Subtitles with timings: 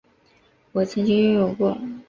[0.71, 1.77] 我曾经拥有过